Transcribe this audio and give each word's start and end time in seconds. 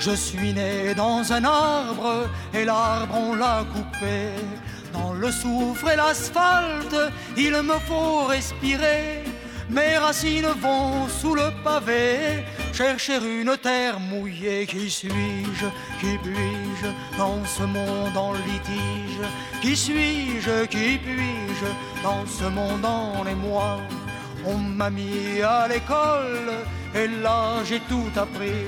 Je 0.00 0.12
suis 0.12 0.54
né 0.54 0.94
dans 0.96 1.30
un 1.30 1.44
arbre 1.44 2.26
et 2.54 2.64
l'arbre 2.64 3.14
on 3.14 3.34
l'a 3.34 3.64
coupé. 3.70 4.32
Dans 4.94 5.12
le 5.12 5.30
soufre 5.30 5.90
et 5.90 5.96
l'asphalte, 5.96 6.96
il 7.36 7.52
me 7.62 7.78
faut 7.86 8.24
respirer. 8.24 9.22
Mes 9.68 9.98
racines 9.98 10.54
vont 10.58 11.06
sous 11.06 11.34
le 11.34 11.50
pavé 11.62 12.44
chercher 12.72 13.18
une 13.18 13.54
terre 13.58 14.00
mouillée. 14.00 14.66
Qui 14.66 14.88
suis-je 14.88 15.66
Qui 16.00 16.16
puis-je 16.22 17.18
dans 17.18 17.44
ce 17.44 17.64
monde 17.64 18.16
en 18.16 18.32
litige? 18.32 19.20
Qui 19.60 19.76
suis-je 19.76 20.64
Qui 20.64 20.96
puis-je 20.96 22.02
dans 22.02 22.24
ce 22.26 22.44
monde 22.44 22.86
en 22.86 23.26
émoi? 23.26 23.78
On 24.46 24.56
m'a 24.56 24.88
mis 24.88 25.42
à 25.42 25.68
l'école 25.68 26.52
et 26.94 27.06
là 27.06 27.62
j'ai 27.64 27.80
tout 27.80 28.10
appris. 28.16 28.64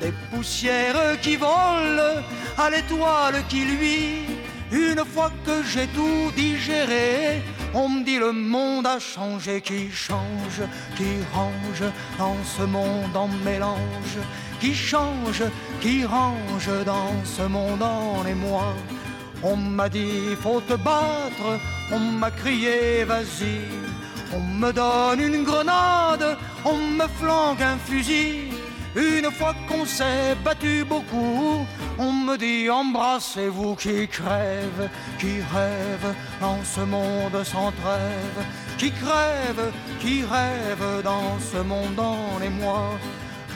Des 0.00 0.12
poussières 0.30 1.20
qui 1.22 1.36
volent 1.36 2.22
à 2.58 2.70
l'étoile 2.70 3.42
qui 3.48 3.64
luit. 3.64 4.26
Une 4.70 5.04
fois 5.04 5.30
que 5.44 5.62
j'ai 5.62 5.86
tout 5.88 6.30
digéré, 6.36 7.40
on 7.72 7.88
me 7.88 8.04
dit 8.04 8.18
le 8.18 8.32
monde 8.32 8.86
a 8.86 8.98
changé, 8.98 9.60
qui 9.60 9.90
change, 9.90 10.62
qui 10.96 11.12
range 11.32 11.90
dans 12.18 12.36
ce 12.44 12.62
monde 12.62 13.16
en 13.16 13.28
mélange, 13.44 14.18
qui 14.60 14.74
change, 14.74 15.44
qui 15.80 16.04
range 16.04 16.70
dans 16.84 17.14
ce 17.24 17.42
monde 17.42 17.82
en 17.82 18.26
émoi. 18.26 18.74
On 19.42 19.56
m'a 19.56 19.88
dit 19.88 20.34
faut 20.40 20.60
te 20.60 20.74
battre, 20.74 21.60
on 21.92 22.00
m'a 22.00 22.30
crié 22.30 23.04
vas-y. 23.04 23.60
On 24.34 24.40
me 24.40 24.72
donne 24.72 25.20
une 25.20 25.44
grenade, 25.44 26.36
on 26.64 26.76
me 26.76 27.06
flanque 27.20 27.62
un 27.62 27.78
fusil. 27.78 28.50
Une 28.96 29.30
fois 29.30 29.54
qu'on 29.68 29.84
s'est 29.84 30.34
battu 30.42 30.82
beaucoup, 30.88 31.66
on 31.98 32.12
me 32.12 32.38
dit 32.38 32.70
embrassez-vous 32.70 33.74
qui 33.74 34.08
crève, 34.08 34.88
qui 35.18 35.42
rêve 35.52 36.14
dans 36.40 36.64
ce 36.64 36.80
monde 36.80 37.44
sans 37.44 37.72
trêve, 37.72 38.46
qui 38.78 38.90
crève, 38.90 39.70
qui 40.00 40.22
rêve 40.22 41.02
dans 41.04 41.38
ce 41.38 41.58
monde 41.58 42.00
en 42.00 42.40
émoi. 42.40 42.98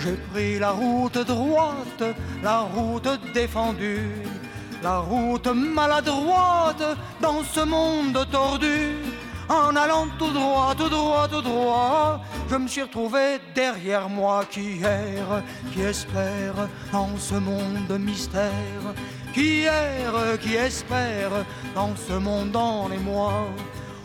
J'ai 0.03 0.19
pris 0.31 0.59
la 0.59 0.73
route 0.73 1.17
droite, 1.17 2.05
la 2.43 2.61
route 2.61 3.09
défendue, 3.33 4.11
la 4.83 4.99
route 4.99 5.47
maladroite 5.47 6.85
dans 7.23 7.43
ce 7.45 7.61
monde 7.61 8.27
tordu. 8.31 8.95
En 9.51 9.75
allant 9.75 10.07
tout 10.17 10.31
droit, 10.31 10.77
tout 10.79 10.89
droit, 10.89 11.27
tout 11.27 11.43
droit, 11.43 12.21
je 12.49 12.55
me 12.55 12.69
suis 12.69 12.83
retrouvé 12.83 13.41
derrière 13.53 14.09
moi 14.09 14.45
qui 14.49 14.81
erre, 14.81 15.43
qui 15.73 15.81
espère 15.81 16.69
dans 16.93 17.17
ce 17.19 17.35
monde 17.35 17.99
mystère, 17.99 18.95
qui 19.35 19.63
erre, 19.63 20.39
qui 20.41 20.55
espère 20.55 21.33
dans 21.75 21.97
ce 21.97 22.13
monde 22.13 22.55
en 22.55 22.93
émoi. 22.93 23.49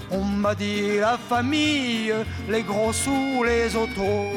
On 0.10 0.24
m'a 0.24 0.56
dit 0.56 0.98
la 0.98 1.16
famille, 1.16 2.12
les 2.50 2.64
gros 2.64 2.92
sous, 2.92 3.44
les 3.44 3.76
autos. 3.76 4.34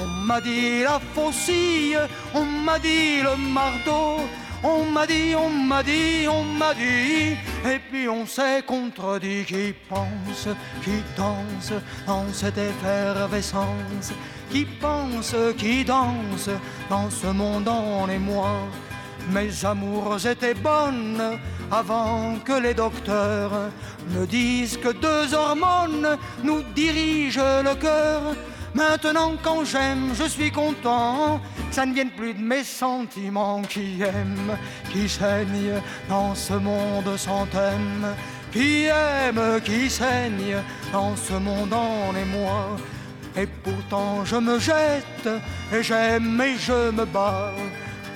On 0.00 0.06
m'a 0.06 0.40
dit 0.40 0.82
la 0.82 0.98
faucille, 1.14 1.98
on 2.32 2.46
m'a 2.46 2.78
dit 2.78 3.20
le 3.20 3.36
marteau. 3.36 4.20
On 4.62 4.84
m'a 4.84 5.06
dit, 5.06 5.34
on 5.36 5.50
m'a 5.50 5.82
dit, 5.84 6.26
on 6.28 6.42
m'a 6.42 6.74
dit, 6.74 7.36
et 7.64 7.78
puis 7.90 8.08
on 8.08 8.26
s'est 8.26 8.62
contredit 8.66 9.44
qui 9.44 9.72
pense, 9.88 10.48
qui 10.82 11.00
danse 11.16 11.72
dans 12.06 12.26
cette 12.32 12.58
effervescence, 12.58 14.12
qui 14.50 14.64
pense, 14.64 15.34
qui 15.56 15.84
danse 15.84 16.50
dans 16.90 17.08
ce 17.08 17.28
monde 17.28 17.68
en 17.68 18.08
émoi. 18.08 18.50
Mes 19.30 19.64
amours 19.64 20.26
étaient 20.26 20.54
bonnes 20.54 21.38
avant 21.70 22.34
que 22.44 22.60
les 22.60 22.74
docteurs 22.74 23.70
me 24.10 24.26
disent 24.26 24.78
que 24.78 24.92
deux 24.92 25.34
hormones 25.34 26.18
nous 26.42 26.62
dirigent 26.74 27.62
le 27.62 27.74
cœur. 27.76 28.34
Maintenant 28.74 29.32
quand 29.42 29.64
j'aime, 29.64 30.12
je 30.14 30.28
suis 30.28 30.50
content. 30.50 31.40
Ça 31.70 31.86
ne 31.86 31.94
vienne 31.94 32.10
plus 32.10 32.34
de 32.34 32.40
mes 32.40 32.64
sentiments 32.64 33.62
qui 33.62 34.02
aiment, 34.02 34.56
qui 34.92 35.08
saignent 35.08 35.80
dans 36.08 36.34
ce 36.34 36.54
monde 36.54 37.16
sans 37.16 37.46
thème, 37.46 38.14
qui 38.52 38.86
aime, 38.86 39.60
qui 39.64 39.88
saigne 39.90 40.56
dans 40.92 41.16
ce 41.16 41.34
monde 41.34 41.72
en 41.72 42.14
émoi. 42.14 42.76
Et 43.36 43.46
pourtant 43.46 44.24
je 44.24 44.36
me 44.36 44.58
jette, 44.58 45.28
et 45.72 45.82
j'aime 45.82 46.40
et 46.40 46.56
je 46.58 46.90
me 46.90 47.04
bats, 47.04 47.52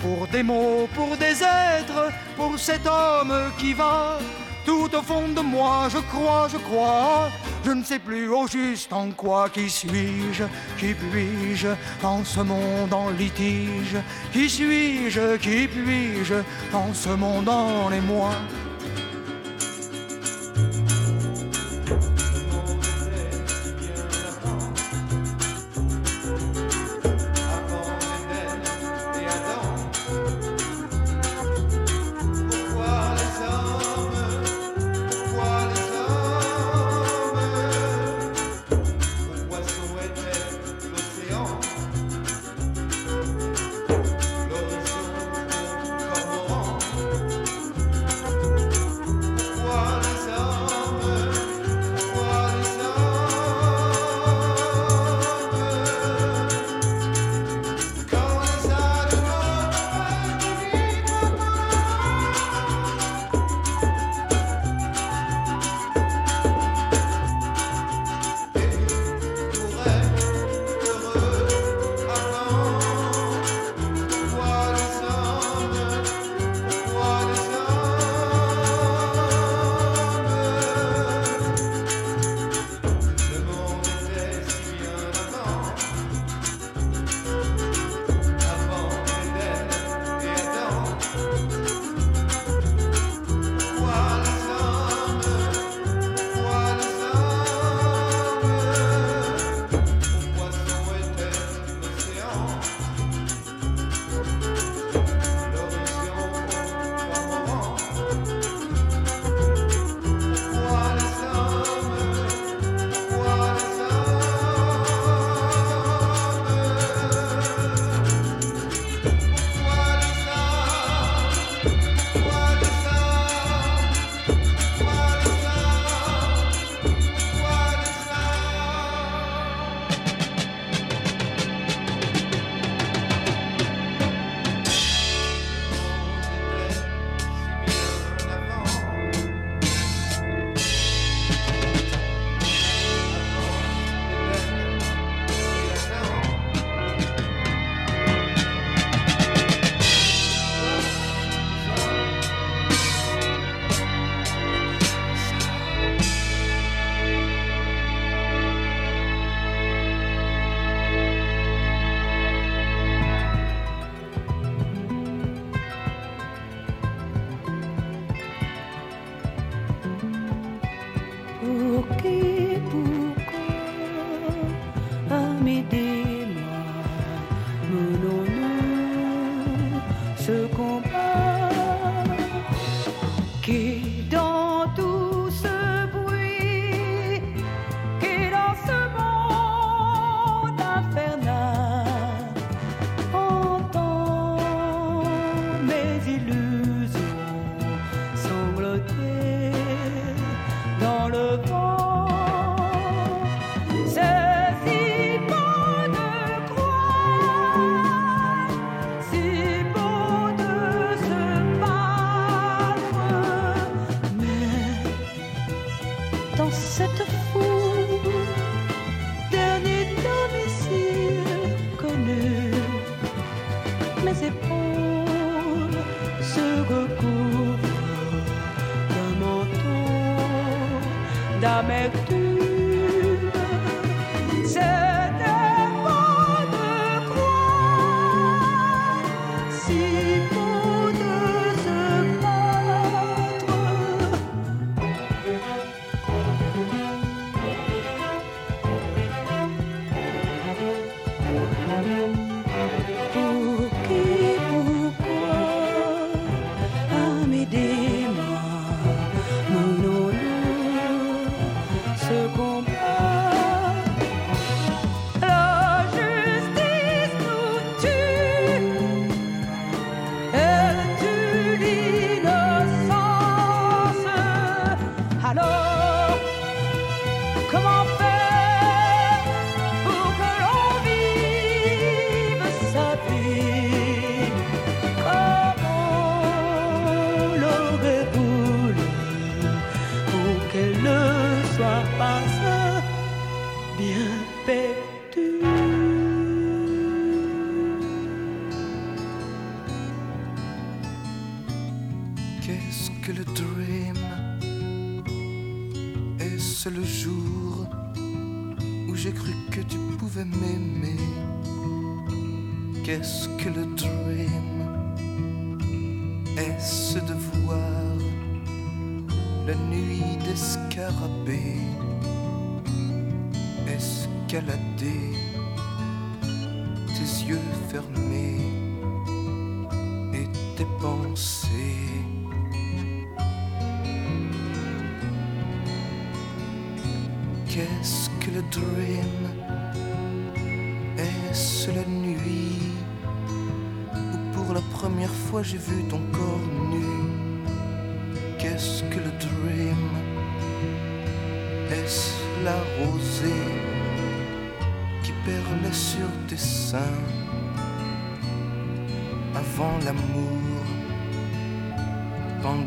pour 0.00 0.26
des 0.28 0.42
mots, 0.42 0.88
pour 0.94 1.16
des 1.16 1.42
êtres, 1.42 2.10
pour 2.36 2.58
cet 2.58 2.86
homme 2.86 3.52
qui 3.58 3.72
va 3.72 4.18
tout 4.64 4.88
au 4.94 5.02
fond 5.02 5.28
de 5.28 5.40
moi, 5.40 5.88
je 5.88 5.98
crois, 5.98 6.48
je 6.48 6.58
crois. 6.58 7.30
Je 7.64 7.70
ne 7.70 7.84
sais 7.84 7.98
plus 7.98 8.28
au 8.28 8.46
juste 8.46 8.92
en 8.92 9.10
quoi 9.10 9.48
qui 9.48 9.70
suis-je, 9.70 10.44
qui 10.78 10.94
puis-je 10.94 11.68
dans 12.02 12.24
ce 12.24 12.40
monde 12.40 12.92
en 12.92 13.10
litige. 13.10 13.96
Qui 14.32 14.48
suis-je, 14.48 15.36
qui 15.36 15.68
puis-je 15.68 16.34
dans 16.72 16.92
ce 16.92 17.10
monde 17.10 17.48
en 17.48 17.90
émoi? 17.92 18.30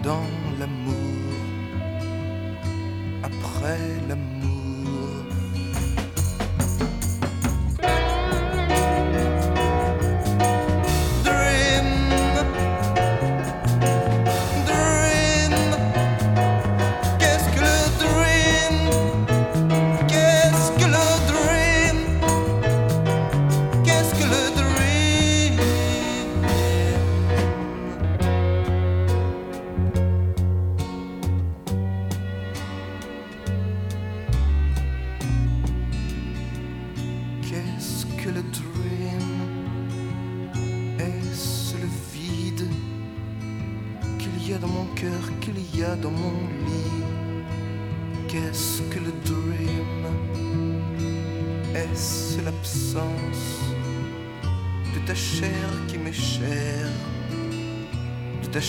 don't 0.05 0.34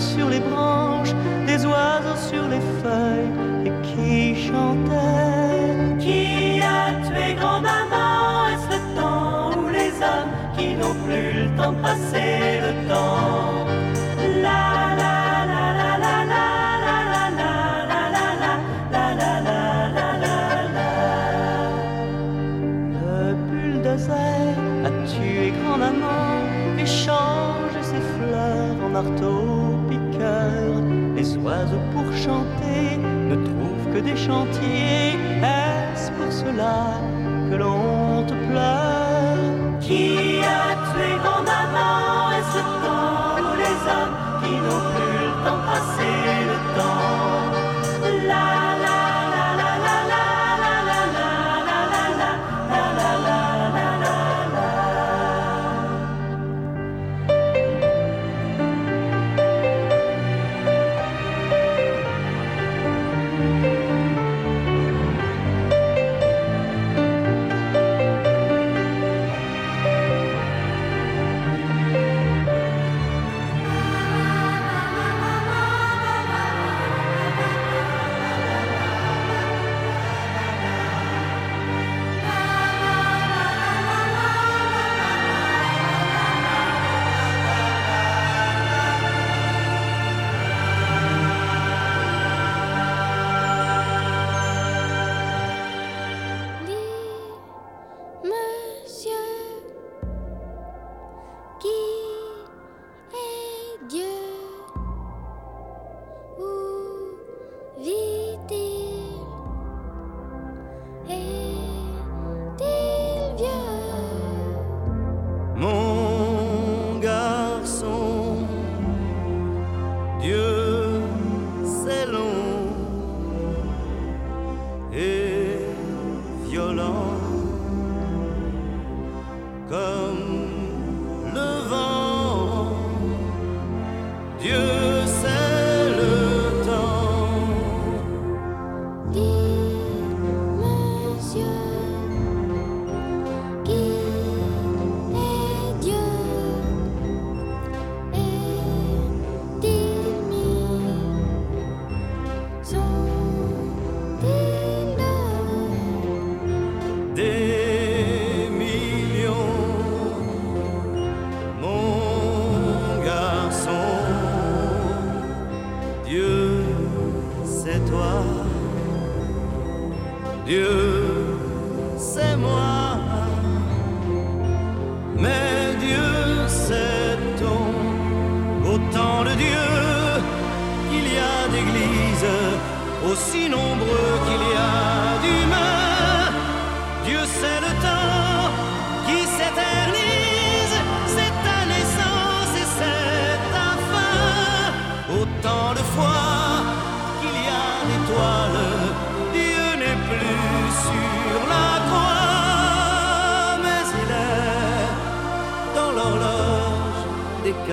sur 0.00 0.30
les 0.30 0.40
bras. 0.40 0.79
chantier. 34.30 34.99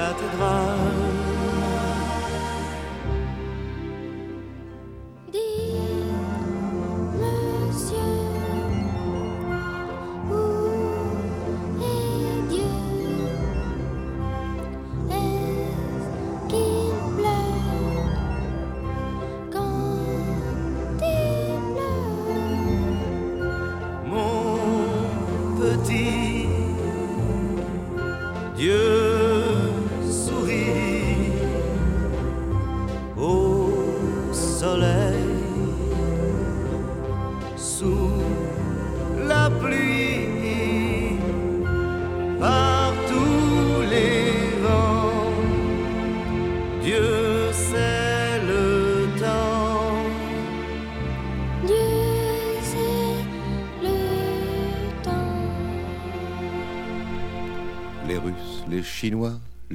cathédrale. 0.08 1.07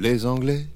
les 0.03 0.25
Anglais, 0.25 0.67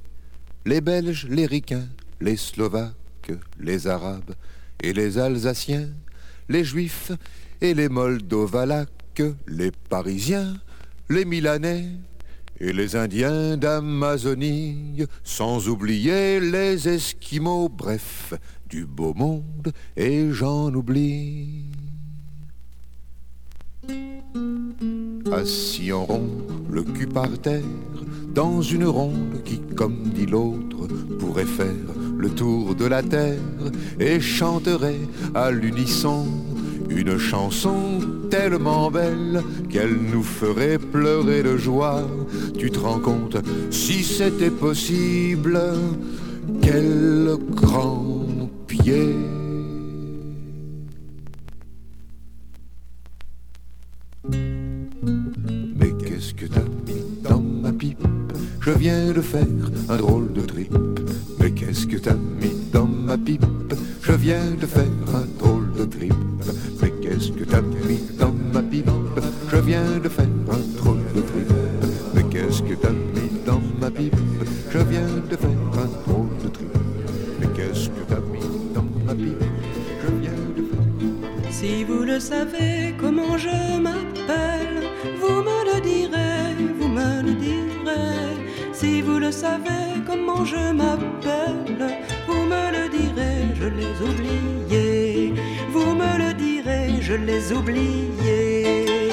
les 0.66 0.80
Belges, 0.80 1.28
les 1.30 1.46
Ricains, 1.46 1.90
les 2.22 2.38
Slovaques, 2.38 3.34
les 3.60 3.86
Arabes 3.86 4.34
et 4.82 4.94
les 4.94 5.18
Alsaciens, 5.18 5.90
les 6.48 6.64
Juifs 6.64 7.12
et 7.60 7.74
les 7.74 7.90
Moldovalaques, 7.90 9.24
les 9.46 9.72
Parisiens, 9.90 10.54
les 11.10 11.26
Milanais 11.26 11.88
et 12.62 12.72
les 12.72 12.96
Indiens 12.96 13.58
d'Amazonie, 13.58 15.04
sans 15.26 15.68
oublier 15.68 16.40
les 16.40 16.88
Esquimaux, 16.88 17.68
bref, 17.68 18.34
du 18.70 18.86
beau 18.86 19.14
monde, 19.14 19.74
et 19.98 20.32
j'en 20.32 20.74
oublie. 20.74 21.66
Assis 25.34 25.92
en 25.92 26.06
rond, 26.06 26.30
le 26.70 26.84
cul 26.84 27.08
par 27.08 27.38
terre, 27.40 27.62
dans 28.38 28.62
une 28.62 28.86
ronde 28.86 29.42
qui, 29.44 29.60
comme 29.76 30.12
dit 30.14 30.28
l'autre, 30.28 30.88
pourrait 31.18 31.44
faire 31.44 31.88
le 32.20 32.30
tour 32.30 32.76
de 32.76 32.86
la 32.86 33.02
terre 33.02 33.42
et 34.00 34.20
chanterait 34.20 35.08
à 35.34 35.50
l'unisson 35.50 36.28
une 36.88 37.18
chanson 37.18 37.98
tellement 38.30 38.92
belle 38.92 39.42
qu'elle 39.72 39.98
nous 40.14 40.22
ferait 40.22 40.78
pleurer 40.78 41.42
de 41.42 41.58
joie. 41.58 42.04
Tu 42.60 42.70
te 42.70 42.78
rends 42.78 43.00
compte, 43.00 43.38
si 43.72 44.04
c'était 44.04 44.52
possible, 44.52 45.60
quel 46.62 47.38
grand 47.56 48.52
pied. 48.68 49.16
Je 58.68 58.74
viens 58.74 59.14
de 59.14 59.22
faire 59.22 59.48
un 59.88 59.96
drôle 59.96 60.34
de 60.34 60.42
trip. 60.42 60.76
Mais 61.40 61.52
qu'est-ce 61.52 61.88
que 61.88 61.96
t'as 61.96 62.16
mis 62.16 62.54
dans 62.74 62.86
ma 62.86 63.18
pipe? 63.18 63.46
Je 64.02 64.12
viens 64.12 64.52
de 64.60 64.66
faire 64.66 64.92
un 65.16 65.26
drôle 65.40 65.72
de 65.72 65.86
trip. 65.86 66.14
Mais 66.82 66.92
qu'est-ce 67.02 67.32
que 67.32 67.46
t'as 67.46 67.62
mis 67.62 68.02
dans 68.20 68.34
ma 68.54 68.62
pipe? 68.62 68.90
Je 69.50 69.56
viens 69.56 70.00
de 70.04 70.10
faire 70.10 70.26
un 70.52 70.78
drôle 70.82 71.00
de 71.16 71.22
trip. 71.22 71.50
Mais 72.14 72.24
qu'est-ce 72.24 72.62
que 72.62 72.74
t'as 72.74 72.90
mis 72.90 73.32
dans 73.46 73.62
ma 73.80 73.90
pipe? 73.90 74.18
Je 74.70 74.80
viens 74.80 75.16
de 75.32 75.38
faire 75.38 75.64
un 75.84 75.90
drôle 76.06 76.38
de 76.44 76.50
trip. 76.50 76.78
Mais 77.40 77.48
qu'est-ce 77.56 77.88
que 77.88 78.04
t'as 78.10 78.20
mis 78.20 78.50
dans 78.76 78.88
ma 79.06 79.16
pipe? 79.16 79.44
Je 80.02 80.12
viens 80.20 80.44
de 80.58 80.64
faire 80.64 81.52
Si 81.52 81.86
vous 81.86 82.04
le 82.04 82.20
savez 82.20 82.94
comment 83.00 83.38
je 83.38 83.80
m'appelle, 83.82 84.07
le 89.28 89.34
savez 89.34 89.88
comment 90.06 90.46
je 90.46 90.72
m'appelle, 90.72 91.82
vous 92.28 92.44
me 92.54 92.64
le 92.76 92.84
direz, 92.98 93.40
je 93.60 93.68
les 93.80 93.96
oubliés. 94.10 95.34
Vous 95.74 95.92
me 96.02 96.12
le 96.24 96.34
direz, 96.34 97.02
je 97.02 97.16
les 97.30 97.52
oubliés. 97.52 99.04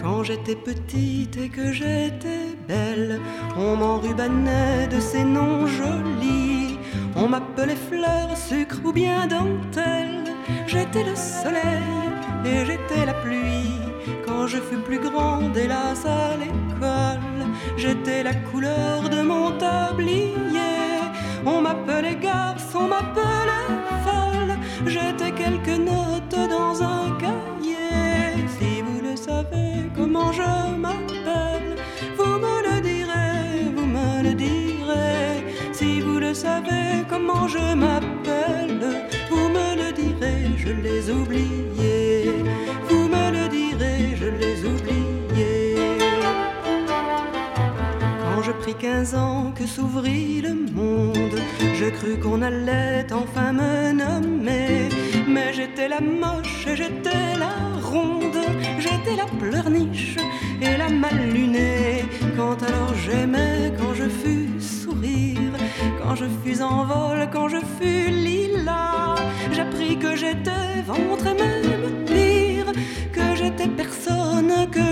Quand 0.00 0.22
j'étais 0.22 0.54
petite 0.54 1.36
et 1.36 1.48
que 1.48 1.72
j'étais 1.72 2.46
belle, 2.68 3.20
on 3.56 3.74
m'enrubanait 3.80 4.86
de 4.86 5.00
ces 5.00 5.24
noms 5.24 5.66
jolis. 5.66 6.78
On 7.16 7.26
m'appelait 7.28 7.82
fleur, 7.90 8.36
sucre 8.36 8.78
ou 8.84 8.92
bien 8.92 9.26
dentelle. 9.26 10.26
J'étais 10.68 11.04
le 11.10 11.16
soleil 11.16 11.96
et 12.44 12.58
j'étais 12.68 13.04
la 13.04 13.14
pluie. 13.14 13.80
Quand 14.24 14.46
je 14.46 14.58
fus 14.58 14.82
plus 14.88 15.00
grande, 15.00 15.56
hélas 15.56 16.06
à 16.06 16.36
l'école, 16.36 17.21
j'étais 17.76 18.22
la 18.22 18.34
couleur 18.34 19.08
de 19.08 19.22
mon 19.22 19.52
tablier. 19.52 21.00
On 21.44 21.60
m'appelait 21.60 22.16
garce, 22.16 22.74
on 22.74 22.86
m'appelait 22.88 23.72
folle. 24.04 24.54
J'étais 24.86 25.32
quelques 25.32 25.78
notes 25.78 26.48
dans 26.48 26.82
un 26.82 27.16
cahier. 27.18 28.46
Si 28.58 28.82
vous 28.82 29.00
le 29.00 29.16
savez 29.16 29.90
comment 29.96 30.32
je 30.32 30.76
m'appelle, 30.76 31.76
vous 32.16 32.38
me 32.44 32.56
le 32.68 32.80
direz, 32.80 33.70
vous 33.74 33.86
me 33.86 34.22
le 34.22 34.34
direz. 34.34 35.44
Si 35.72 36.00
vous 36.00 36.18
le 36.18 36.34
savez 36.34 37.04
comment 37.08 37.48
je 37.48 37.74
m'appelle, 37.74 38.84
vous 39.30 39.48
me 39.48 39.68
le 39.76 39.92
direz, 39.92 40.56
je 40.56 40.70
les 40.70 41.10
oubliés. 41.10 42.41
Je 48.52 48.62
pris 48.62 48.74
15 48.74 49.14
ans 49.14 49.52
que 49.54 49.66
s'ouvrit 49.66 50.40
le 50.40 50.54
monde, 50.54 51.38
je 51.74 51.86
crus 51.90 52.18
qu'on 52.22 52.42
allait 52.42 53.06
enfin 53.12 53.52
me 53.52 53.92
nommer. 53.92 54.88
Mais 55.28 55.52
j'étais 55.52 55.88
la 55.88 56.00
moche 56.00 56.66
et 56.66 56.76
j'étais 56.76 57.36
la 57.38 57.54
ronde, 57.82 58.42
j'étais 58.78 59.16
la 59.16 59.26
pleurniche 59.38 60.16
et 60.60 60.76
la 60.76 60.88
mal 60.88 61.18
lunée. 61.32 62.04
Quand 62.36 62.62
alors 62.62 62.94
j'aimais, 63.04 63.72
quand 63.78 63.94
je 63.94 64.08
fus 64.08 64.60
sourire, 64.60 65.54
quand 66.02 66.14
je 66.14 66.26
fus 66.42 66.62
en 66.62 66.84
vol, 66.84 67.28
quand 67.32 67.48
je 67.48 67.60
fus 67.78 68.10
lilas, 68.10 69.16
j'appris 69.52 69.96
que 69.98 70.14
j'étais 70.16 70.82
ventre 70.86 71.26
et 71.26 71.34
même 71.34 72.04
pire, 72.06 72.72
que 73.12 73.36
j'étais 73.36 73.68
personne, 73.68 74.68
que 74.70 74.91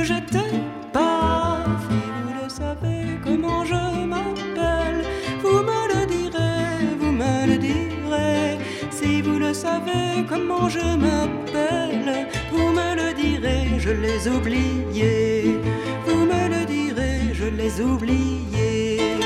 comment 10.40 10.68
je 10.68 10.78
m'appelle, 10.78 12.26
vous 12.50 12.68
me 12.68 12.94
le 12.94 13.14
direz, 13.14 13.78
je 13.78 13.90
les 13.90 14.28
oubliés. 14.28 15.58
Vous 16.06 16.24
me 16.32 16.48
le 16.54 16.64
direz, 16.64 17.32
je 17.32 17.46
les 17.46 17.80
oubliés. 17.80 19.18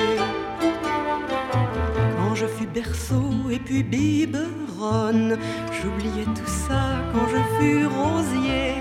Quand 2.16 2.34
je 2.34 2.46
fus 2.46 2.66
berceau 2.66 3.50
et 3.50 3.58
puis 3.58 3.82
biberonne, 3.82 5.38
j'oubliais 5.76 6.28
tout 6.34 6.52
ça 6.68 6.82
quand 7.12 7.26
je 7.28 7.40
fus 7.56 7.86
rosier. 7.86 8.74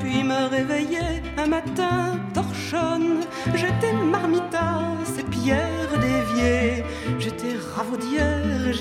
Puis 0.00 0.22
me 0.24 0.48
réveillais 0.48 1.22
un 1.36 1.46
matin 1.46 2.18
torchonne, 2.32 3.20
j'étais 3.54 3.92
marmitas 3.92 4.86
et 5.18 5.24
pierre 5.24 5.92
déviée. 6.00 6.84
J'étais 7.18 7.56
ravaudière, 7.74 8.72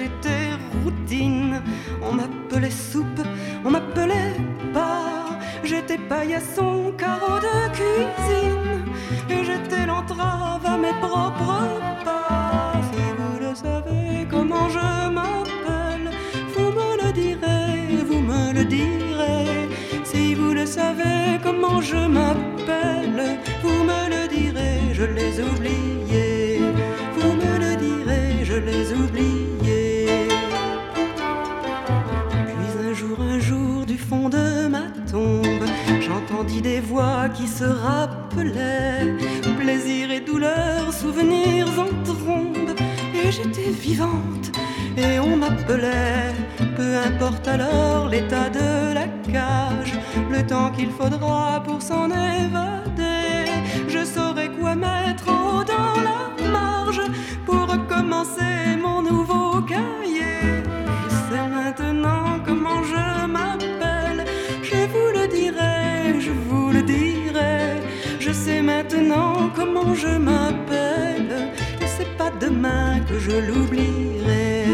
On 2.02 2.14
m'appelait 2.14 2.72
soupe, 2.72 3.22
on 3.66 3.72
m'appelait 3.72 4.36
bar. 4.74 5.38
J'étais 5.64 5.98
paillasson, 5.98 6.94
carreau 6.98 7.40
de 7.40 7.70
cuisine. 7.74 8.86
Et 9.30 9.44
j'étais 9.44 9.86
l'entrave 9.86 10.66
à 10.66 10.78
mes 10.78 10.94
propres 11.02 11.68
pas. 12.06 12.74
Si 12.92 13.02
vous 13.18 13.40
le 13.40 13.56
savez 13.56 14.28
comment 14.30 14.70
je 14.70 15.10
m'appelle, 15.10 16.10
vous 16.56 16.72
me 16.72 17.04
le 17.04 17.12
direz, 17.12 18.04
vous 18.08 18.22
me 18.22 18.54
le 18.54 18.66
direz. 18.66 19.70
Si 20.04 20.34
vous 20.34 20.54
le 20.54 20.66
savez 20.66 21.40
comment 21.44 21.82
je 21.82 21.98
m'appelle, 21.98 23.40
vous 23.64 23.84
me 23.84 24.02
le 24.14 24.28
direz, 24.28 24.94
je 24.94 25.04
les 25.04 25.40
oubliés. 25.42 26.62
Vous 27.16 27.34
me 27.34 27.58
le 27.60 27.76
direz, 27.76 28.46
je 28.46 28.56
les 28.56 28.89
des 36.58 36.80
voix 36.82 37.30
qui 37.30 37.48
se 37.48 37.64
rappelaient 37.64 39.16
plaisir 39.60 40.12
et 40.12 40.20
douleur, 40.20 40.92
souvenirs 40.92 41.68
en 41.80 42.04
trombe. 42.04 42.76
Et 43.14 43.32
j'étais 43.32 43.70
vivante 43.70 44.52
et 44.98 45.20
on 45.20 45.38
m'appelait, 45.38 46.34
peu 46.76 46.98
importe 46.98 47.48
alors 47.48 48.10
l'état 48.10 48.50
de 48.50 48.94
la 48.94 49.08
cage, 49.32 49.94
le 50.30 50.46
temps 50.46 50.72
qu'il 50.72 50.90
faudra 50.90 51.64
pour 51.64 51.82
s'en 51.82 52.08
évader. 52.08 52.89
Je 69.96 70.18
m'appelle, 70.18 71.52
et 71.82 71.88
c'est 71.98 72.18
pas 72.18 72.32
demain 72.40 73.00
que 73.08 73.20
je 73.20 73.32
l'oublierai. 73.48 74.66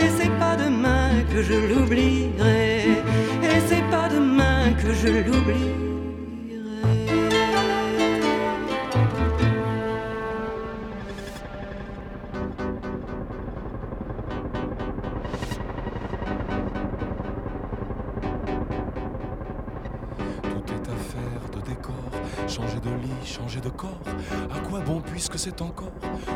Et 0.00 0.08
c'est 0.18 0.38
pas 0.38 0.56
demain 0.56 1.10
que 1.32 1.42
je 1.42 1.54
l'oublierai. 1.54 3.02
Et 3.42 3.60
c'est 3.68 3.88
pas 3.90 4.08
demain 4.08 4.72
que 4.80 4.92
je 4.92 5.08
l'oublierai. 5.08 5.85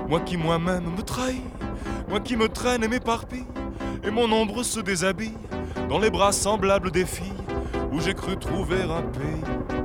Moi 0.08 0.20
qui 0.20 0.36
moi-même 0.36 0.84
me 0.96 1.02
trahis, 1.02 1.42
moi 2.08 2.20
qui 2.20 2.36
me 2.36 2.48
traîne 2.48 2.84
et 2.84 2.88
m'éparpille, 2.88 3.46
et 4.02 4.10
mon 4.10 4.30
ombre 4.32 4.62
se 4.62 4.80
déshabille 4.80 5.36
dans 5.88 5.98
les 5.98 6.10
bras 6.10 6.32
semblables 6.32 6.90
des 6.90 7.06
filles 7.06 7.32
où 7.92 8.00
j'ai 8.00 8.14
cru 8.14 8.36
trouver 8.36 8.82
un 8.82 9.02
pays. 9.02 9.80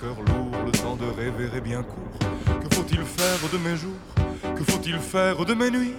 cœur 0.00 0.16
lourd, 0.16 0.64
le 0.64 0.72
temps 0.72 0.96
de 0.96 1.06
rêver 1.06 1.48
est 1.56 1.60
bien 1.60 1.82
court. 1.82 2.28
Que 2.62 2.74
faut-il 2.74 3.02
faire 3.02 3.48
de 3.52 3.58
mes 3.58 3.76
jours? 3.76 4.54
Que 4.56 4.64
faut-il 4.64 4.98
faire 4.98 5.44
de 5.44 5.54
mes 5.54 5.70
nuits? 5.70 5.94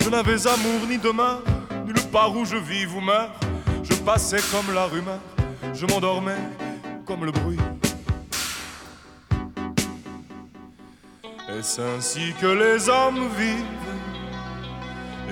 Je 0.00 0.08
n'avais 0.08 0.46
amour 0.46 0.86
ni 0.88 0.98
demain, 0.98 1.40
nulle 1.86 2.02
part 2.10 2.34
où 2.34 2.44
je 2.44 2.56
vis 2.56 2.86
ou 2.86 3.00
meurs. 3.00 3.41
Je 4.02 4.04
passais 4.04 4.42
comme 4.50 4.74
la 4.74 4.86
rumeur, 4.86 5.20
je 5.72 5.86
m'endormais 5.86 6.40
comme 7.06 7.24
le 7.24 7.30
bruit. 7.30 7.56
Est-ce 11.48 11.80
ainsi 11.80 12.34
que 12.40 12.48
les 12.48 12.88
hommes 12.88 13.28
vivent 13.38 13.64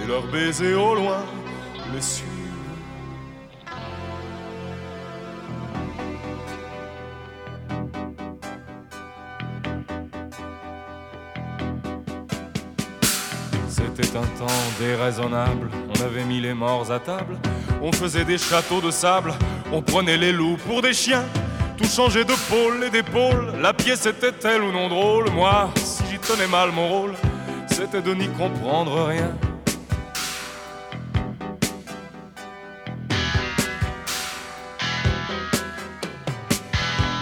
et 0.01 0.07
leurs 0.07 0.31
baisers 0.31 0.77
au 0.77 0.95
loin 0.95 1.25
les 1.93 2.01
suivent? 2.01 2.29
C'était 13.69 14.17
un 14.17 14.27
temps 14.39 14.47
déraisonnable, 14.79 15.69
on 15.89 16.01
avait 16.05 16.25
mis 16.25 16.41
les 16.41 16.55
morts 16.55 16.93
à 16.93 17.01
table, 17.01 17.37
on 17.83 17.93
faisait 17.93 18.25
des 18.25 18.39
châteaux 18.39 18.81
de 18.81 18.91
sable, 18.91 19.33
on 19.73 19.83
prenait 19.83 20.17
les 20.17 20.33
loups 20.33 20.59
pour 20.67 20.83
des 20.83 20.93
chiens, 20.93 21.25
tout 21.77 21.85
changeait 21.85 22.25
de 22.25 22.35
pôle 22.49 22.85
et 22.85 22.91
d'épaule, 22.91 23.55
la 23.61 23.73
pièce 23.73 24.07
était-elle 24.07 24.63
ou 24.63 24.73
non 24.73 24.89
drôle, 24.89 25.31
moi, 25.31 25.71
si 25.77 26.03
j'y 26.11 26.19
tenais 26.19 26.47
mal 26.47 26.71
mon 26.73 26.89
rôle, 26.89 27.15
c'était 27.69 28.03
de 28.03 28.15
n'y 28.15 28.29
comprendre 28.29 29.05
rien. 29.07 29.31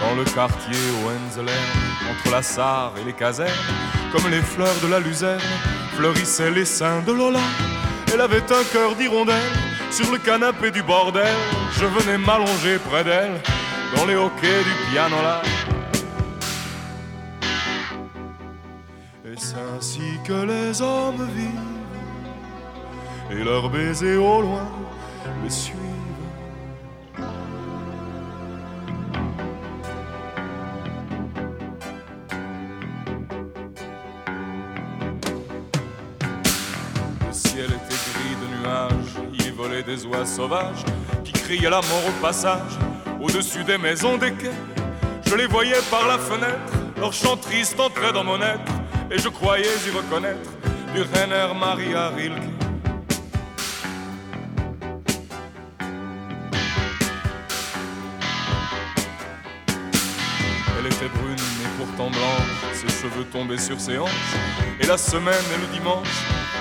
Dans 0.01 0.15
le 0.15 0.23
quartier 0.25 0.75
Hohenzollern, 1.05 1.55
entre 2.09 2.31
la 2.31 2.41
Sarre 2.41 2.93
et 2.99 3.05
les 3.05 3.13
casernes, 3.13 3.49
comme 4.11 4.29
les 4.29 4.41
fleurs 4.41 4.79
de 4.81 4.87
la 4.87 4.99
luzerne, 4.99 5.39
fleurissaient 5.95 6.51
les 6.51 6.65
seins 6.65 7.01
de 7.05 7.11
Lola. 7.11 7.39
Elle 8.11 8.21
avait 8.21 8.51
un 8.51 8.63
cœur 8.73 8.95
d'hirondelle 8.95 9.68
sur 9.91 10.11
le 10.11 10.17
canapé 10.17 10.71
du 10.71 10.83
bordel. 10.83 11.35
Je 11.79 11.85
venais 11.85 12.17
m'allonger 12.17 12.77
près 12.89 13.03
d'elle 13.03 13.41
dans 13.95 14.05
les 14.05 14.15
hoquets 14.15 14.63
du 14.63 14.91
piano 14.91 15.15
là. 15.21 15.41
Et 19.25 19.35
c'est 19.37 19.55
ainsi 19.77 20.17
que 20.25 20.45
les 20.45 20.81
hommes 20.81 21.27
vivent 21.35 21.79
et 23.31 23.43
leurs 23.43 23.69
baisers 23.69 24.17
au 24.17 24.41
loin 24.41 24.67
me 25.43 25.49
des 39.89 40.05
oies 40.05 40.23
sauvages 40.23 40.85
qui 41.23 41.31
criaient 41.31 41.69
la 41.69 41.81
mort 41.81 42.05
au 42.07 42.21
passage 42.21 42.73
au-dessus 43.19 43.63
des 43.63 43.79
maisons 43.79 44.17
des 44.17 44.31
quais. 44.33 44.51
Je 45.25 45.33
les 45.33 45.47
voyais 45.47 45.81
par 45.89 46.07
la 46.07 46.19
fenêtre, 46.19 46.73
leur 46.97 47.11
chant 47.11 47.35
triste 47.35 47.79
entrait 47.79 48.13
dans 48.13 48.23
mon 48.23 48.39
être, 48.39 48.71
et 49.09 49.17
je 49.17 49.29
croyais 49.29 49.65
y 49.87 49.89
reconnaître 49.89 50.51
du 50.93 51.03
Maria 51.59 52.09
Rilke. 52.09 52.35
Elle 60.77 60.85
était 60.85 61.09
brune 61.17 61.35
et 61.35 61.83
pourtant 61.83 62.11
blanche, 62.11 62.73
ses 62.73 62.89
cheveux 63.01 63.25
tombaient 63.33 63.57
sur 63.57 63.79
ses 63.79 63.97
hanches, 63.97 64.35
et 64.79 64.85
la 64.85 64.99
semaine 64.99 65.45
et 65.55 65.59
le 65.59 65.79
dimanche, 65.79 66.15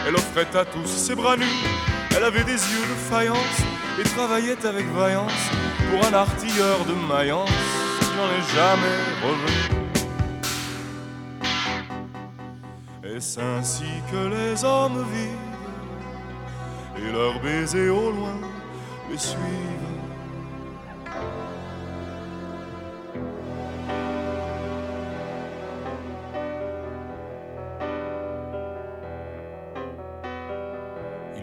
elle 0.06 0.14
offrait 0.14 0.48
à 0.58 0.64
tous 0.64 0.86
ses 0.86 1.14
bras 1.14 1.36
nus. 1.36 1.97
Elle 2.16 2.25
avait 2.25 2.44
des 2.44 2.53
yeux 2.53 2.87
de 2.92 2.97
faïence 3.11 3.59
et 3.99 4.03
travaillait 4.03 4.66
avec 4.66 4.87
vaillance 4.92 5.51
pour 5.90 6.05
un 6.07 6.12
artilleur 6.14 6.85
de 6.85 6.94
Mayence 7.09 7.51
qui 8.01 8.11
n'en 8.16 8.29
est 8.38 8.49
jamais 8.55 8.99
revenu. 9.23 9.62
Et 13.05 13.21
c'est 13.21 13.40
ainsi 13.40 13.85
que 14.11 14.29
les 14.29 14.64
hommes 14.64 15.05
vivent 15.12 15.49
et 16.99 17.12
leurs 17.12 17.40
baisers 17.40 17.90
au 17.90 18.11
loin 18.11 18.38
les 19.11 19.18
suivent? 19.18 19.88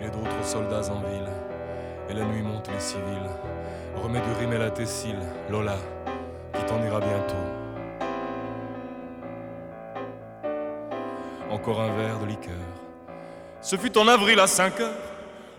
D'autres 0.05 0.45
soldats 0.45 0.91
en 0.91 0.99
ville, 1.01 1.29
et 2.09 2.13
la 2.13 2.23
nuit 2.25 2.43
monte 2.43 2.69
les 2.71 2.79
civils. 2.79 3.29
Remets 3.95 4.21
du 4.21 4.31
rimel 4.39 4.61
à 4.61 4.69
tes 4.69 4.85
cils, 4.85 5.19
Lola, 5.49 5.77
qui 6.53 6.63
t'en 6.65 6.81
ira 6.83 6.99
bientôt. 6.99 7.35
Encore 11.49 11.81
un 11.81 11.93
verre 11.97 12.19
de 12.19 12.27
liqueur. 12.27 12.53
Ce 13.61 13.75
fut 13.75 13.97
en 13.97 14.07
avril 14.07 14.39
à 14.39 14.47
5 14.47 14.79
heures, 14.79 14.93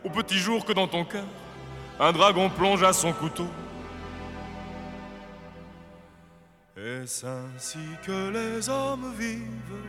au 0.05 0.11
petit 0.11 0.39
jour 0.39 0.65
que 0.65 0.73
dans 0.73 0.87
ton 0.87 1.05
cœur, 1.05 1.25
un 1.99 2.13
dragon 2.13 2.49
plongea 2.49 2.93
son 2.93 3.13
couteau. 3.13 3.49
Est-ce 6.77 7.27
ainsi 7.27 7.79
que 8.07 8.31
les 8.31 8.69
hommes 8.69 9.13
vivent? 9.19 9.83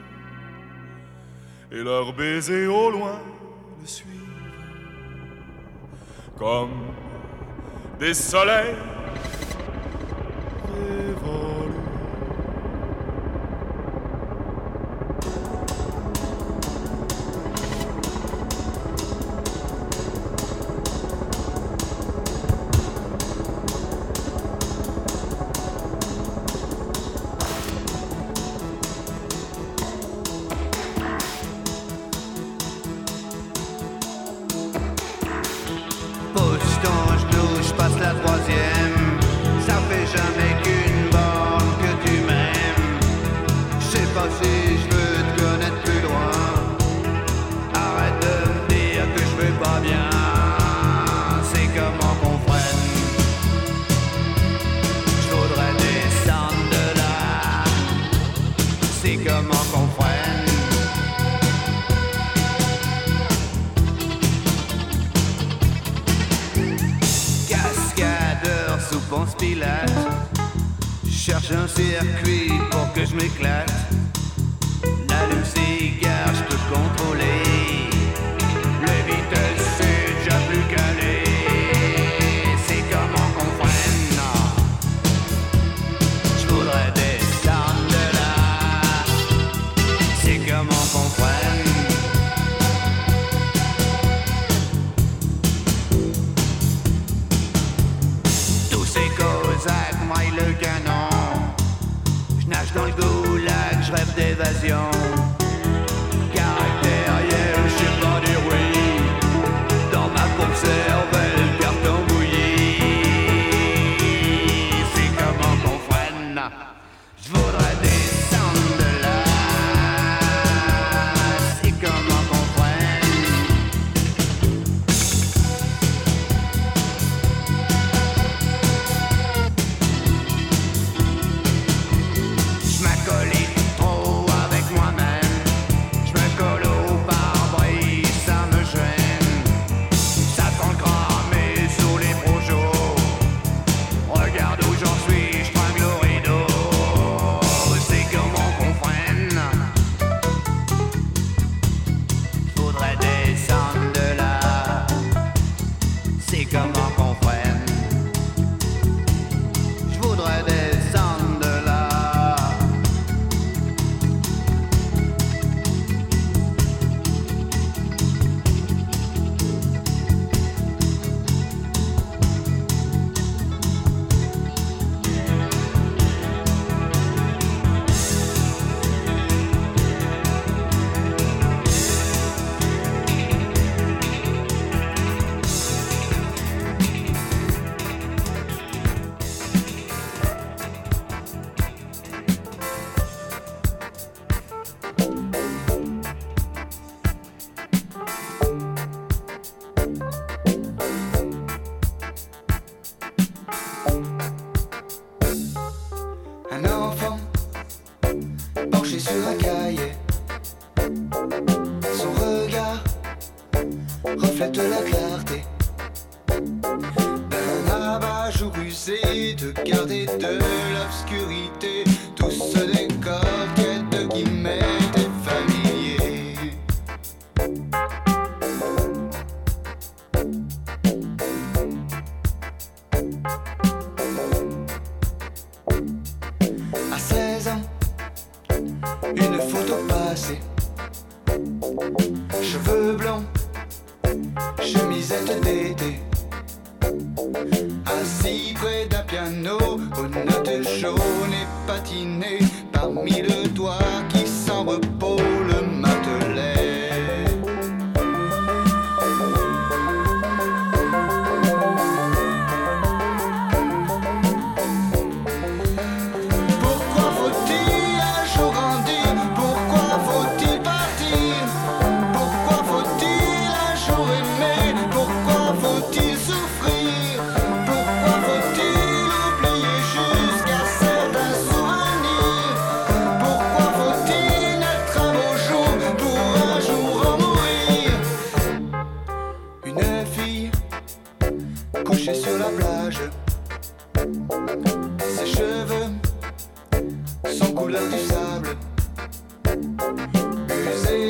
Et 1.72 1.84
leurs 1.84 2.12
baisers 2.13 2.67
au 2.67 2.89
loin 2.89 3.20
le 3.80 3.86
suivent 3.86 4.27
comme 6.38 6.69
des 8.00 8.13
soleils 8.13 8.76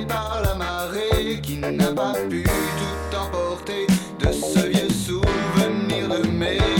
par 0.06 0.42
la 0.44 0.56
marée 0.56 1.40
qui 1.42 1.58
n'a 1.58 1.92
pas 1.94 2.14
pu 2.30 2.44
tout 2.44 3.18
emporter 3.18 3.88
de 4.20 4.32
ce 4.32 4.68
vieux 4.68 4.90
souvenir 4.90 6.10
de 6.10 6.28
mai. 6.28 6.77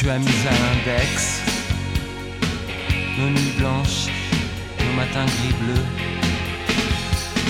Tu 0.00 0.08
as 0.08 0.18
mis 0.18 0.26
à 0.26 0.50
l'index 0.50 1.42
nos 3.18 3.28
nuits 3.28 3.52
blanches, 3.58 4.06
nos 4.78 4.96
matins 4.96 5.26
gris-bleus. 5.26 5.84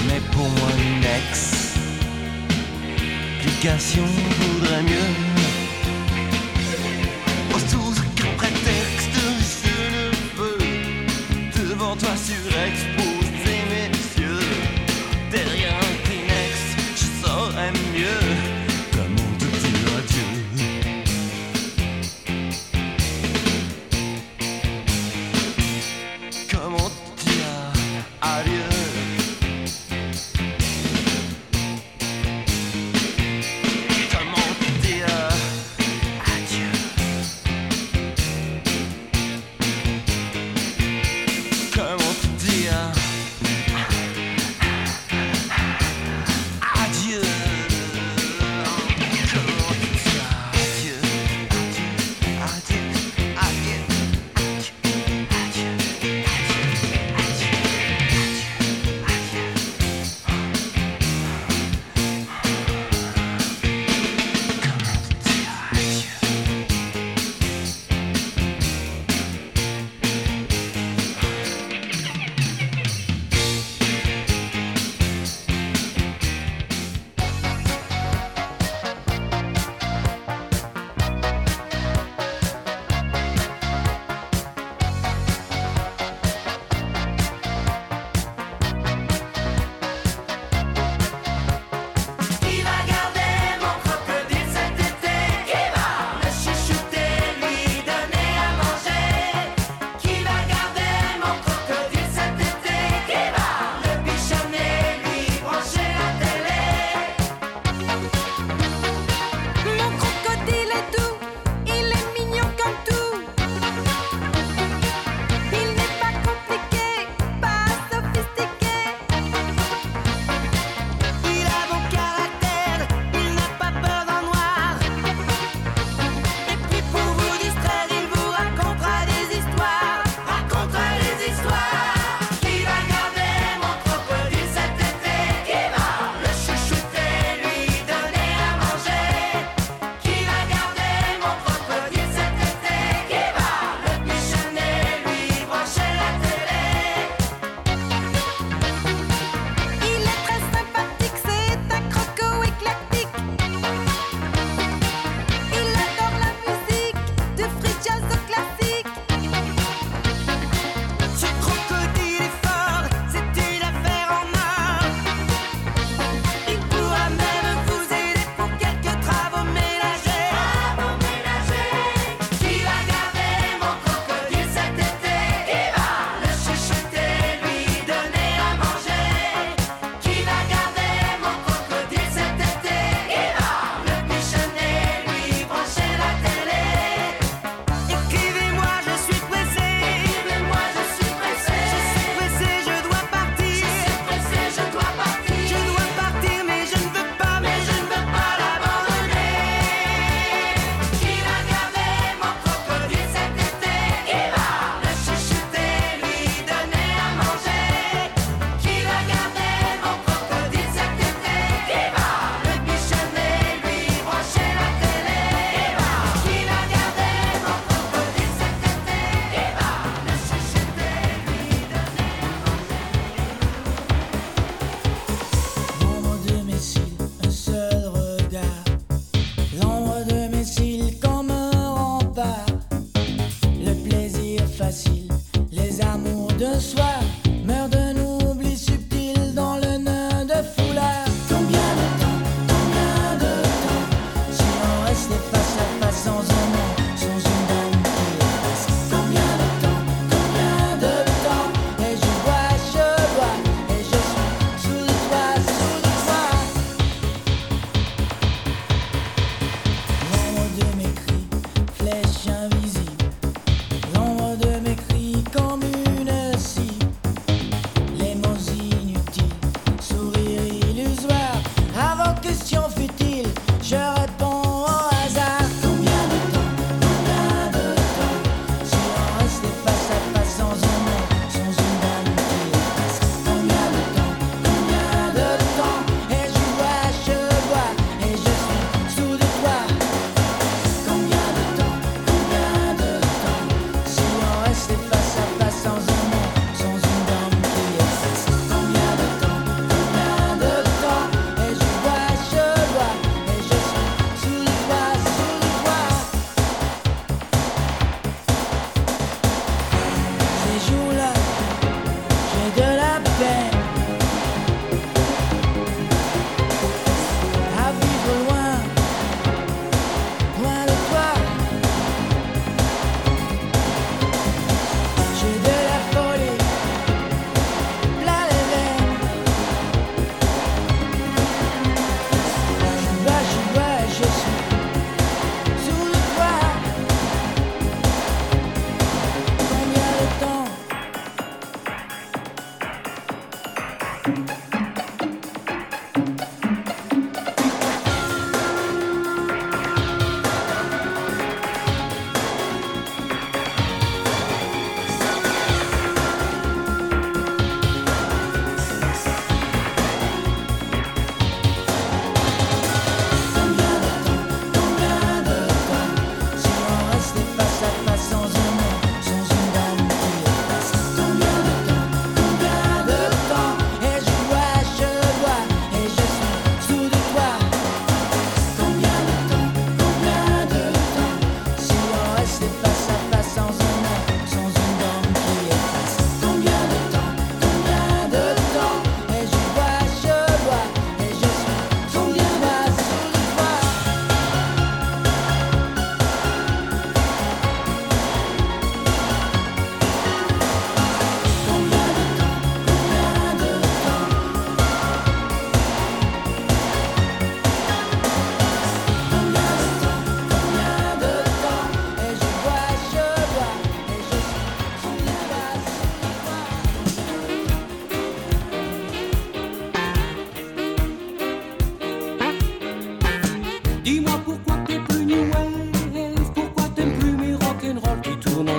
Mais 0.08 0.18
pour 0.32 0.48
moi, 0.48 0.68
une 0.76 1.04
ex, 1.04 1.76
l'application 3.38 4.04
vaudrait 4.04 4.82
mieux. 4.82 5.49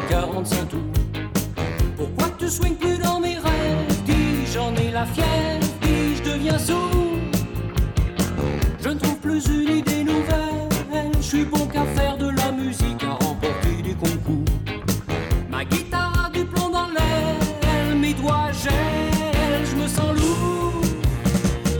40 0.10 0.48
sans 0.48 0.66
tout. 0.66 0.84
Pourquoi 1.98 2.28
tu 2.38 2.50
swings 2.50 2.76
plus 2.76 2.98
dans 2.98 3.20
mes 3.20 3.36
rêves? 3.36 4.04
Dis 4.06 4.46
j'en 4.54 4.74
ai 4.76 4.92
la 4.92 5.06
fièvre, 5.06 5.68
dis-je, 5.82 6.24
deviens 6.24 6.58
sourd. 6.58 6.80
Je 8.82 8.90
ne 8.90 9.00
trouve 9.00 9.18
plus 9.18 9.46
une 9.48 9.78
idée 9.78 10.04
nouvelle, 10.04 11.12
je 11.18 11.22
suis 11.22 11.46
bon 11.46 11.66
qu'à 11.68 11.86
faire 11.86 12.18
de 12.18 12.30
la 12.30 12.52
musique, 12.52 13.04
à 13.04 13.14
remporter 13.24 13.82
des 13.84 13.94
concours. 13.94 14.46
Ma 15.50 15.64
guitare 15.66 16.26
a 16.28 16.30
du 16.30 16.46
plomb 16.46 16.70
dans 16.70 16.88
l'air, 16.88 17.96
mes 17.96 18.14
doigts 18.14 18.52
gèlent, 18.52 19.66
je 19.66 19.76
me 19.76 19.88
sens 19.88 20.14
lourd. 20.16 20.82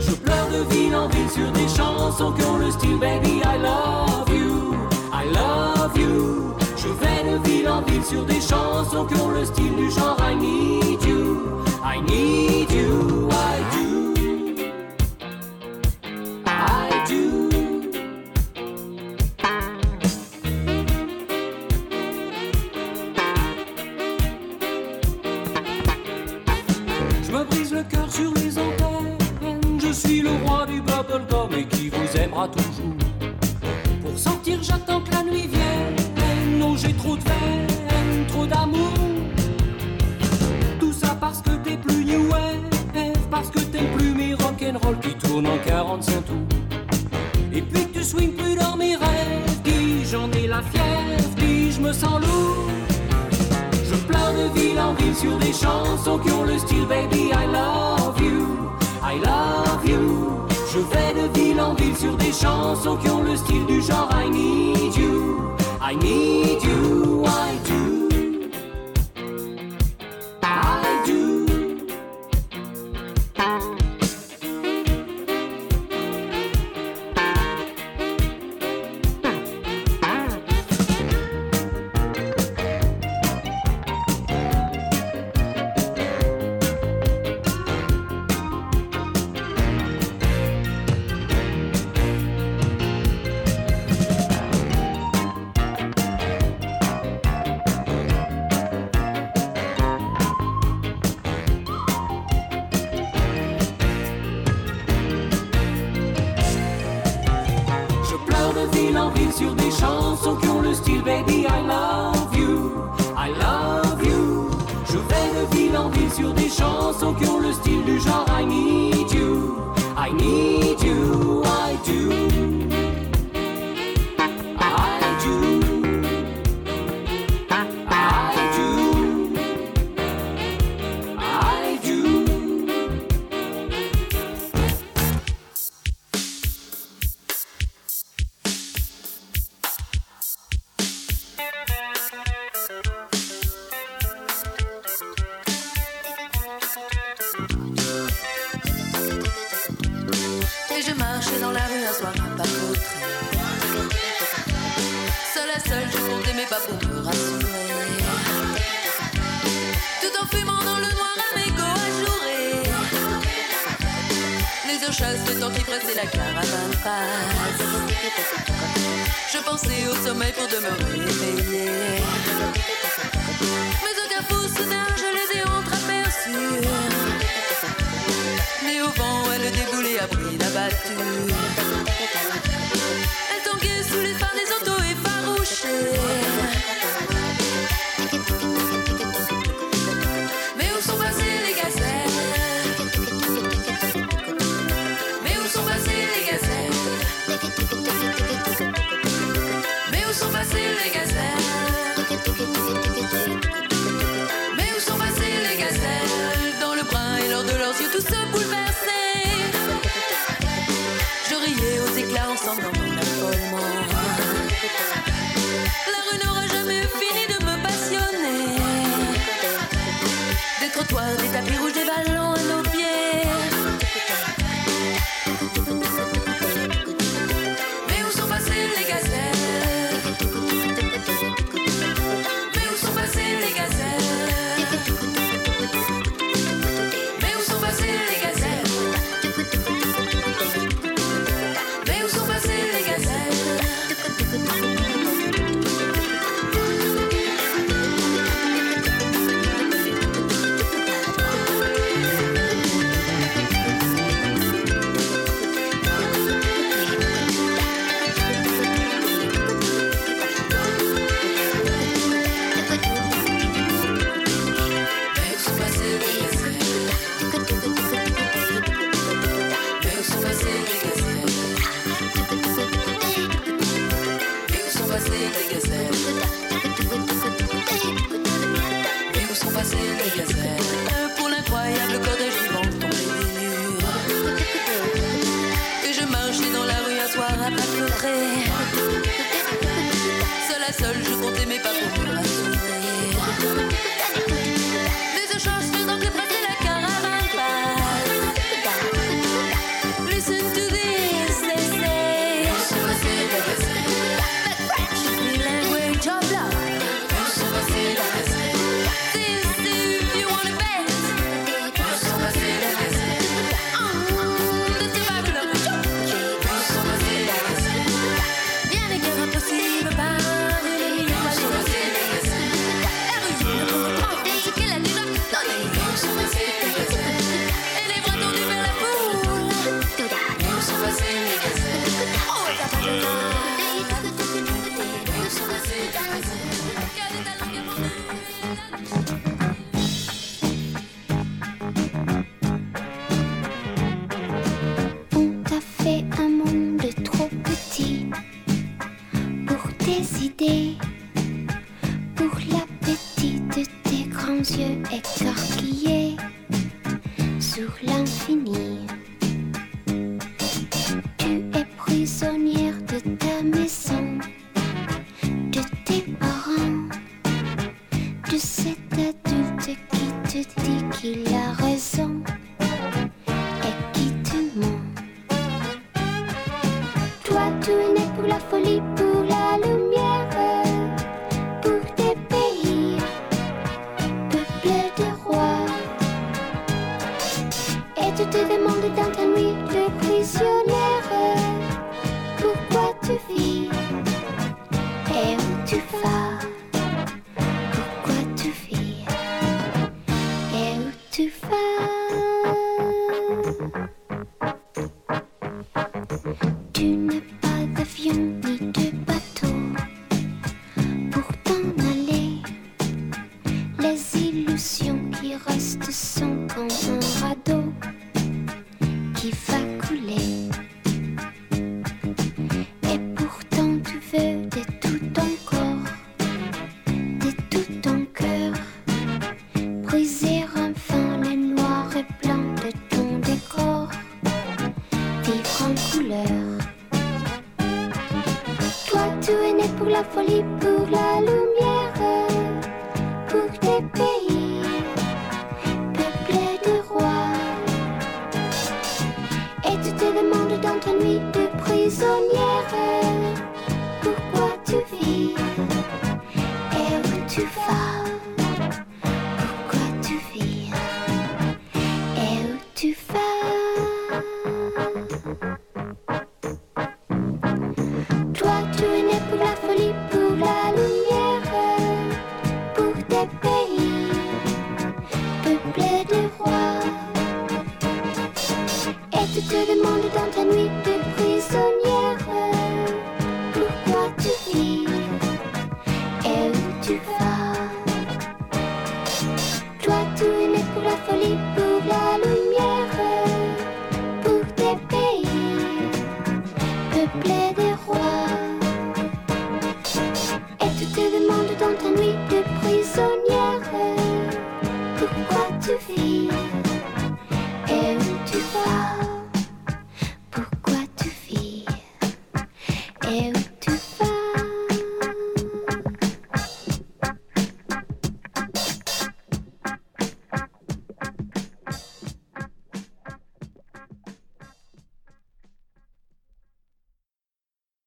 Je 0.00 0.12
pleure 0.12 0.48
de 0.48 0.74
ville 0.74 0.94
en 0.94 1.08
ville 1.08 1.30
sur 1.30 1.50
des 1.52 1.68
chansons 1.68 2.32
qui 2.32 2.44
ont 2.44 2.58
le 2.58 2.70
style 2.70 2.98
Baby 2.98 3.40
I 3.44 3.58
Love. 3.60 4.11
sur 8.12 8.24
des 8.26 8.40
chansons 8.40 9.06
qui 9.06 9.14
ont 9.20 9.30
le 9.30 9.44
style 9.44 9.74
du 9.74 9.90
genre 9.90 10.18
I 10.20 10.34
need 10.34 11.02
you, 11.02 11.64
I 11.82 12.00
need 12.02 12.70
you. 12.70 13.21